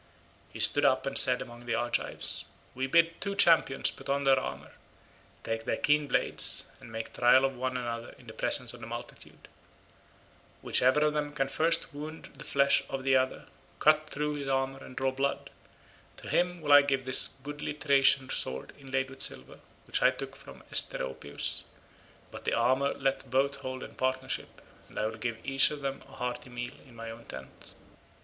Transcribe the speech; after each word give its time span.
He 0.51 0.59
stood 0.59 0.83
up 0.83 1.05
and 1.05 1.15
said 1.15 1.43
among 1.43 1.67
the 1.67 1.75
Argives, 1.75 2.45
"We 2.73 2.87
bid 2.87 3.21
two 3.21 3.35
champions 3.35 3.91
put 3.91 4.09
on 4.09 4.23
their 4.23 4.39
armour, 4.39 4.71
take 5.43 5.63
their 5.63 5.77
keen 5.77 6.07
blades, 6.07 6.65
and 6.79 6.91
make 6.91 7.13
trial 7.13 7.45
of 7.45 7.55
one 7.55 7.77
another 7.77 8.15
in 8.17 8.25
the 8.25 8.33
presence 8.33 8.73
of 8.73 8.81
the 8.81 8.87
multitude; 8.87 9.47
whichever 10.63 11.01
of 11.05 11.13
them 11.13 11.33
can 11.33 11.49
first 11.49 11.93
wound 11.93 12.29
the 12.33 12.43
flesh 12.43 12.83
of 12.89 13.03
the 13.03 13.15
other, 13.15 13.45
cut 13.77 14.09
through 14.09 14.33
his 14.37 14.47
armour, 14.47 14.83
and 14.83 14.95
draw 14.95 15.11
blood, 15.11 15.51
to 16.17 16.29
him 16.29 16.61
will 16.61 16.73
I 16.73 16.81
give 16.81 17.05
this 17.05 17.27
goodly 17.43 17.73
Thracian 17.73 18.31
sword 18.31 18.73
inlaid 18.79 19.11
with 19.11 19.21
silver, 19.21 19.59
which 19.85 20.01
I 20.01 20.09
took 20.09 20.35
from 20.35 20.63
Asteropaeus, 20.73 21.63
but 22.31 22.43
the 22.43 22.55
armour 22.55 22.95
let 22.95 23.29
both 23.29 23.57
hold 23.57 23.83
in 23.83 23.93
partnership, 23.93 24.63
and 24.89 24.97
I 24.97 25.05
will 25.05 25.17
give 25.19 25.37
each 25.45 25.69
of 25.69 25.81
them 25.81 26.01
a 26.09 26.13
hearty 26.13 26.49
meal 26.49 26.73
in 26.87 26.95
my 26.95 27.11
own 27.11 27.25
tent." 27.25 27.75